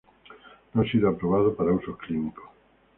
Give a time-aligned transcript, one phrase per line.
[0.73, 2.45] No ha sido aprobado para usos clínicos.